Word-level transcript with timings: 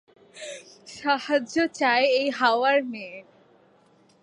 সাহায্য 0.95 1.55
চায় 1.79 2.05
এই 2.19 2.27
হাওয়ার 2.31 2.77
মেয়ে। 2.83 3.17